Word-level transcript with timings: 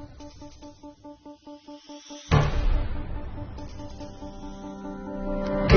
Thank 0.00 0.22
you. 4.22 4.29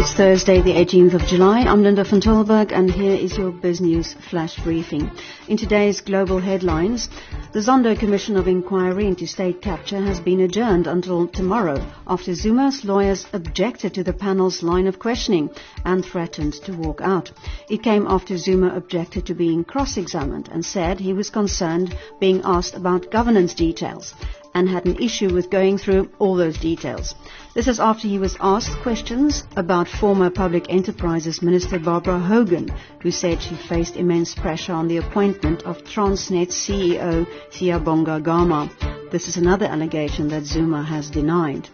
It's 0.04 0.12
Thursday, 0.12 0.62
the 0.62 0.74
18th 0.74 1.14
of 1.14 1.26
July. 1.28 1.62
I'm 1.62 1.82
Linda 1.82 2.04
van 2.04 2.20
Tilburg, 2.20 2.74
and 2.74 2.92
here 2.92 3.16
is 3.16 3.38
your 3.38 3.54
BizNews 3.54 4.16
flash 4.30 4.60
briefing. 4.62 5.10
In 5.48 5.56
today's 5.56 6.02
global 6.02 6.40
headlines, 6.40 7.08
the 7.54 7.62
Zondo 7.62 7.98
Commission 7.98 8.36
of 8.36 8.50
Inquiry 8.50 9.08
into 9.08 9.26
State 9.26 9.62
Capture 9.62 10.02
has 10.02 10.20
been 10.20 10.42
adjourned 10.42 10.88
until 10.88 11.30
tomorrow 11.30 11.82
after 12.06 12.36
Zuma's 12.36 12.84
lawyers 12.84 13.26
objected 13.32 13.94
to 13.94 14.04
the 14.04 14.12
panel's 14.12 14.62
line 14.62 14.88
of 14.88 15.00
questioning 15.00 15.50
and 15.86 16.04
threatened 16.04 16.56
to 16.66 16.74
walk 16.74 17.00
out. 17.00 17.32
It 17.70 17.82
came 17.82 18.06
after 18.06 18.38
Zuma 18.38 18.76
objected 18.76 19.26
to 19.28 19.34
being 19.34 19.64
cross-examined 19.64 20.50
and 20.52 20.66
said 20.66 21.00
he 21.00 21.14
was 21.14 21.30
concerned 21.30 21.96
being 22.20 22.42
asked 22.44 22.76
about 22.76 23.10
governance 23.10 23.54
details 23.54 24.14
and 24.54 24.70
had 24.70 24.86
an 24.86 25.02
issue 25.02 25.34
with 25.34 25.50
going 25.50 25.78
through 25.78 26.10
all 26.20 26.36
those 26.36 26.58
details. 26.58 27.16
This 27.54 27.68
is 27.68 27.80
after 27.80 28.08
he 28.08 28.20
was 28.20 28.38
asked 28.40 28.82
questions 28.82 29.44
about 29.56 29.88
former 29.88 30.30
Public 30.30 30.66
Enterprises 30.70 31.42
Minister 31.42 31.80
Barbara 31.80 32.20
Hogan, 32.20 32.70
who 33.02 33.12
said 33.12 33.42
she 33.42 33.56
faced 33.56 33.96
immense 33.96 34.34
pressure 34.36 34.74
on 34.74 34.88
the 34.88 34.98
appointment 34.98 35.64
of 35.64 35.84
Transnet 35.84 36.50
CEO 36.50 37.28
Siyabonga 37.52 38.24
Gama. 38.24 38.70
This 39.12 39.28
is 39.28 39.38
another 39.38 39.66
allegation 39.66 40.30
that 40.30 40.46
Zuma 40.46 40.84
has 40.84 41.10
denied. 41.10 41.70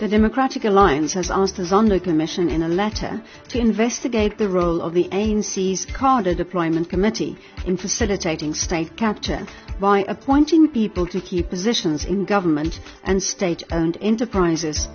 The 0.00 0.06
Democratic 0.06 0.64
Alliance 0.64 1.12
has 1.14 1.28
asked 1.28 1.56
the 1.56 1.64
Zondo 1.64 1.98
Commission 2.00 2.48
in 2.48 2.62
a 2.62 2.68
letter 2.68 3.20
to 3.48 3.58
investigate 3.58 4.38
the 4.38 4.48
role 4.48 4.80
of 4.80 4.94
the 4.94 5.08
ANC's 5.10 5.86
Cadre 5.86 6.36
Deployment 6.36 6.88
Committee 6.88 7.36
in 7.66 7.76
facilitating 7.76 8.54
state 8.54 8.96
capture 8.96 9.44
by 9.80 10.04
appointing 10.06 10.68
people 10.68 11.04
to 11.08 11.20
key 11.20 11.42
positions 11.42 12.04
in 12.04 12.24
government 12.26 12.78
and 13.02 13.20
state-owned 13.20 13.98
enterprises. 14.00 14.86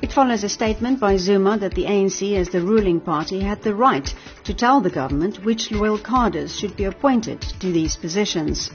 It 0.00 0.12
follows 0.12 0.44
a 0.44 0.48
statement 0.48 1.00
by 1.00 1.16
Zuma 1.16 1.58
that 1.58 1.74
the 1.74 1.86
ANC 1.86 2.36
as 2.36 2.48
the 2.48 2.60
ruling 2.60 3.00
party 3.00 3.40
had 3.40 3.62
the 3.62 3.74
right 3.74 4.14
to 4.44 4.54
tell 4.54 4.80
the 4.80 4.90
government 4.90 5.44
which 5.44 5.72
loyal 5.72 5.98
cadres 5.98 6.56
should 6.56 6.76
be 6.76 6.84
appointed 6.84 7.40
to 7.58 7.72
these 7.72 7.96
positions. 7.96 8.70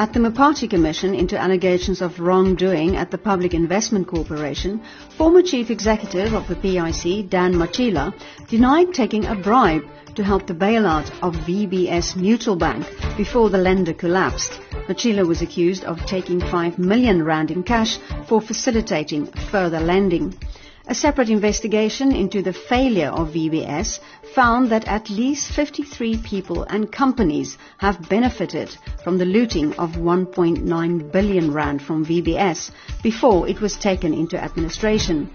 At 0.00 0.12
the 0.12 0.20
Mpati 0.20 0.70
Commission 0.70 1.12
into 1.12 1.36
allegations 1.36 2.00
of 2.00 2.20
wrongdoing 2.20 2.94
at 2.94 3.10
the 3.10 3.18
Public 3.18 3.52
Investment 3.52 4.06
Corporation, 4.06 4.80
former 5.16 5.42
Chief 5.42 5.70
Executive 5.70 6.34
of 6.34 6.46
the 6.46 6.54
PIC, 6.54 7.28
Dan 7.28 7.54
Matjila, 7.54 8.14
denied 8.46 8.94
taking 8.94 9.24
a 9.24 9.34
bribe 9.34 9.82
to 10.14 10.22
help 10.22 10.46
the 10.46 10.54
bailout 10.54 11.10
of 11.20 11.34
VBS 11.34 12.14
Mutual 12.14 12.54
Bank 12.54 12.86
before 13.16 13.50
the 13.50 13.58
lender 13.58 13.92
collapsed. 13.92 14.60
Matjila 14.86 15.26
was 15.26 15.42
accused 15.42 15.82
of 15.82 16.06
taking 16.06 16.40
5 16.40 16.78
million 16.78 17.24
rand 17.24 17.50
in 17.50 17.64
cash 17.64 17.98
for 18.28 18.40
facilitating 18.40 19.26
further 19.50 19.80
lending. 19.80 20.32
A 20.90 20.94
separate 20.94 21.28
investigation 21.28 22.12
into 22.12 22.40
the 22.40 22.54
failure 22.54 23.10
of 23.10 23.34
VBS 23.34 24.00
found 24.34 24.70
that 24.70 24.88
at 24.88 25.10
least 25.10 25.52
53 25.52 26.16
people 26.16 26.62
and 26.62 26.90
companies 26.90 27.58
have 27.76 28.08
benefited 28.08 28.74
from 29.04 29.18
the 29.18 29.26
looting 29.26 29.74
of 29.74 29.96
1.9 29.96 31.12
billion 31.12 31.52
rand 31.52 31.82
from 31.82 32.06
VBS 32.06 32.70
before 33.02 33.46
it 33.46 33.60
was 33.60 33.76
taken 33.76 34.14
into 34.14 34.42
administration. 34.42 35.30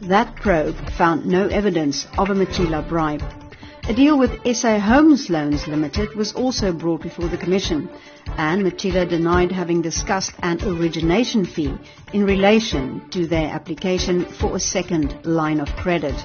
That 0.00 0.34
probe 0.34 0.74
found 0.98 1.24
no 1.24 1.46
evidence 1.46 2.08
of 2.18 2.30
a 2.30 2.34
Matjila 2.34 2.88
bribe. 2.88 3.45
A 3.88 3.94
deal 3.94 4.18
with 4.18 4.32
SA 4.56 4.80
Homes 4.80 5.30
Loans 5.30 5.68
Limited 5.68 6.16
was 6.16 6.32
also 6.32 6.72
brought 6.72 7.02
before 7.02 7.28
the 7.28 7.36
Commission, 7.36 7.88
and 8.36 8.62
Matjila 8.64 9.08
denied 9.08 9.52
having 9.52 9.80
discussed 9.80 10.32
an 10.42 10.60
origination 10.64 11.44
fee 11.44 11.72
in 12.12 12.24
relation 12.24 13.08
to 13.10 13.28
their 13.28 13.46
application 13.48 14.24
for 14.24 14.56
a 14.56 14.60
second 14.60 15.24
line 15.24 15.60
of 15.60 15.68
credit. 15.76 16.16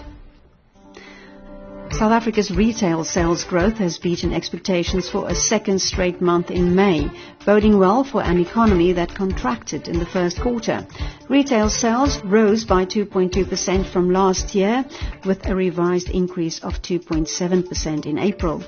South 2.02 2.14
Africa's 2.14 2.50
retail 2.50 3.04
sales 3.04 3.44
growth 3.44 3.78
has 3.78 4.00
beaten 4.00 4.34
expectations 4.34 5.08
for 5.08 5.30
a 5.30 5.36
second 5.36 5.80
straight 5.80 6.20
month 6.20 6.50
in 6.50 6.74
May, 6.74 7.08
boding 7.46 7.78
well 7.78 8.04
for 8.04 8.24
an 8.24 8.40
economy 8.40 8.92
that 8.94 9.14
contracted 9.14 9.88
in 9.88 10.00
the 10.00 10.06
first 10.08 10.42
quarter. 10.42 10.88
Retail 11.30 11.70
sales 11.70 12.20
rose 12.24 12.66
by 12.66 12.86
2.2% 12.86 13.86
from 13.86 14.10
last 14.10 14.56
year, 14.56 14.84
with 15.26 15.46
a 15.46 15.54
revised 15.56 16.10
increase 16.10 16.58
of 16.64 16.82
2.7% 16.82 18.08
in 18.08 18.18
April. 18.18 18.64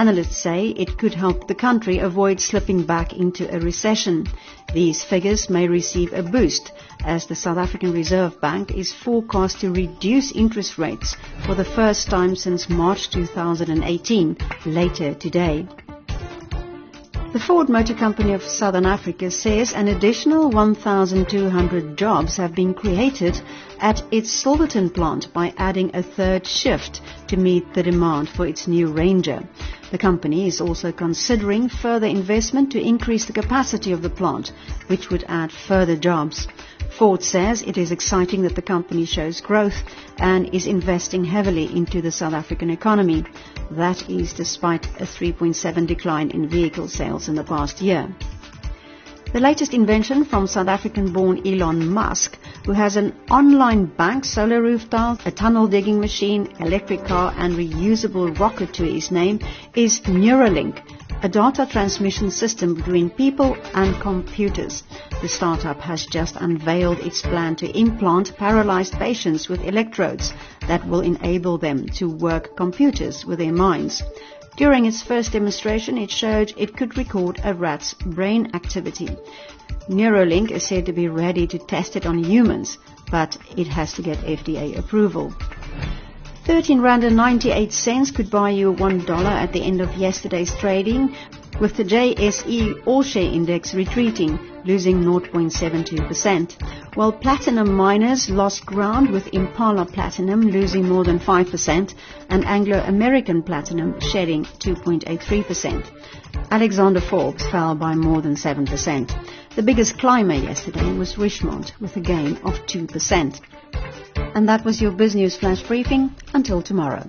Analysts 0.00 0.38
say 0.38 0.68
it 0.68 0.96
could 0.96 1.12
help 1.12 1.46
the 1.46 1.54
country 1.54 1.98
avoid 1.98 2.40
slipping 2.40 2.84
back 2.84 3.12
into 3.12 3.54
a 3.54 3.60
recession. 3.60 4.26
These 4.72 5.04
figures 5.04 5.50
may 5.50 5.68
receive 5.68 6.14
a 6.14 6.22
boost 6.22 6.72
as 7.04 7.26
the 7.26 7.34
South 7.34 7.58
African 7.58 7.92
Reserve 7.92 8.40
Bank 8.40 8.70
is 8.70 8.94
forecast 8.94 9.60
to 9.60 9.70
reduce 9.70 10.32
interest 10.32 10.78
rates 10.78 11.18
for 11.44 11.54
the 11.54 11.66
first 11.66 12.08
time 12.08 12.34
since 12.34 12.70
March 12.70 13.10
2018 13.10 14.38
later 14.64 15.12
today. 15.12 15.68
The 17.32 17.38
Ford 17.38 17.68
Motor 17.68 17.94
Company 17.94 18.32
of 18.32 18.42
Southern 18.42 18.84
Africa 18.84 19.30
says 19.30 19.72
an 19.72 19.86
additional 19.86 20.50
1,200 20.50 21.96
jobs 21.96 22.36
have 22.36 22.56
been 22.56 22.74
created 22.74 23.40
at 23.78 24.02
its 24.10 24.32
Silverton 24.32 24.90
plant 24.90 25.32
by 25.32 25.54
adding 25.56 25.92
a 25.94 26.02
third 26.02 26.44
shift 26.44 27.00
to 27.28 27.36
meet 27.36 27.72
the 27.72 27.84
demand 27.84 28.30
for 28.30 28.48
its 28.48 28.66
new 28.66 28.88
Ranger. 28.88 29.44
The 29.92 29.98
company 29.98 30.48
is 30.48 30.60
also 30.60 30.90
considering 30.90 31.68
further 31.68 32.08
investment 32.08 32.72
to 32.72 32.82
increase 32.82 33.26
the 33.26 33.32
capacity 33.32 33.92
of 33.92 34.02
the 34.02 34.10
plant, 34.10 34.50
which 34.88 35.08
would 35.10 35.24
add 35.28 35.52
further 35.52 35.94
jobs. 35.94 36.48
Ford 37.00 37.22
says 37.22 37.62
it 37.62 37.78
is 37.78 37.92
exciting 37.92 38.42
that 38.42 38.54
the 38.54 38.60
company 38.60 39.06
shows 39.06 39.40
growth 39.40 39.84
and 40.18 40.54
is 40.54 40.66
investing 40.66 41.24
heavily 41.24 41.64
into 41.74 42.02
the 42.02 42.12
South 42.12 42.34
African 42.34 42.68
economy. 42.68 43.24
That 43.70 44.10
is 44.10 44.34
despite 44.34 44.84
a 45.00 45.06
3.7 45.06 45.86
decline 45.86 46.30
in 46.30 46.46
vehicle 46.46 46.88
sales 46.88 47.26
in 47.26 47.36
the 47.36 47.42
past 47.42 47.80
year. 47.80 48.14
The 49.32 49.40
latest 49.40 49.72
invention 49.72 50.26
from 50.26 50.46
South 50.46 50.68
African-born 50.68 51.46
Elon 51.46 51.88
Musk, 51.88 52.38
who 52.66 52.72
has 52.72 52.96
an 52.96 53.14
online 53.30 53.86
bank, 53.86 54.26
solar 54.26 54.60
roof 54.60 54.90
tiles, 54.90 55.20
a 55.24 55.30
tunnel 55.30 55.68
digging 55.68 56.00
machine, 56.00 56.52
electric 56.60 57.06
car 57.06 57.32
and 57.38 57.54
reusable 57.54 58.38
rocket 58.38 58.74
to 58.74 58.84
his 58.84 59.10
name, 59.10 59.40
is 59.74 60.00
Neuralink, 60.00 60.82
a 61.22 61.28
data 61.28 61.66
transmission 61.70 62.30
system 62.30 62.74
between 62.74 63.10
people 63.10 63.54
and 63.74 63.94
computers. 64.00 64.82
The 65.20 65.28
startup 65.28 65.78
has 65.80 66.06
just 66.06 66.36
unveiled 66.36 67.00
its 67.00 67.20
plan 67.20 67.56
to 67.56 67.78
implant 67.78 68.36
paralyzed 68.38 68.94
patients 68.94 69.46
with 69.46 69.64
electrodes 69.64 70.32
that 70.66 70.86
will 70.88 71.02
enable 71.02 71.58
them 71.58 71.86
to 71.96 72.08
work 72.08 72.56
computers 72.56 73.26
with 73.26 73.38
their 73.38 73.52
minds. 73.52 74.02
During 74.56 74.86
its 74.86 75.02
first 75.02 75.32
demonstration, 75.32 75.98
it 75.98 76.10
showed 76.10 76.54
it 76.56 76.76
could 76.76 76.96
record 76.96 77.38
a 77.44 77.52
rat's 77.52 77.92
brain 77.92 78.50
activity. 78.54 79.14
Neuralink 79.88 80.50
is 80.50 80.64
said 80.64 80.86
to 80.86 80.92
be 80.92 81.08
ready 81.08 81.46
to 81.48 81.58
test 81.58 81.96
it 81.96 82.06
on 82.06 82.24
humans, 82.24 82.78
but 83.10 83.36
it 83.56 83.66
has 83.66 83.92
to 83.94 84.02
get 84.02 84.18
FDA 84.18 84.78
approval. 84.78 85.34
13 86.50 86.80
rand 86.80 87.04
and 87.04 87.14
98 87.14 87.72
cents 87.72 88.10
could 88.10 88.28
buy 88.28 88.50
you 88.50 88.74
$1 88.74 89.08
at 89.24 89.52
the 89.52 89.62
end 89.62 89.80
of 89.80 89.94
yesterday's 89.94 90.52
trading, 90.56 91.14
with 91.60 91.76
the 91.76 91.84
JSE 91.84 92.84
All 92.88 93.04
Share 93.04 93.22
Index 93.22 93.72
retreating, 93.72 94.36
losing 94.64 94.96
0.72%, 95.04 96.96
while 96.96 97.12
platinum 97.12 97.72
miners 97.72 98.28
lost 98.28 98.66
ground 98.66 99.10
with 99.10 99.32
Impala 99.32 99.86
Platinum 99.86 100.40
losing 100.40 100.88
more 100.88 101.04
than 101.04 101.20
5% 101.20 101.94
and 102.30 102.44
Anglo 102.44 102.80
American 102.80 103.44
Platinum 103.44 104.00
shedding 104.00 104.44
2.83%. 104.44 105.86
Alexander 106.50 107.00
Forbes 107.00 107.46
fell 107.46 107.76
by 107.76 107.94
more 107.94 108.22
than 108.22 108.34
7%. 108.34 109.54
The 109.54 109.62
biggest 109.62 110.00
climber 110.00 110.34
yesterday 110.34 110.92
was 110.94 111.14
Richemont 111.14 111.80
with 111.80 111.96
a 111.96 112.00
gain 112.00 112.38
of 112.38 112.54
2%. 112.66 113.40
And 114.34 114.48
that 114.48 114.64
was 114.64 114.80
your 114.80 114.92
BizNews 114.92 115.38
Flash 115.38 115.62
Briefing. 115.62 116.14
Until 116.34 116.62
tomorrow. 116.62 117.04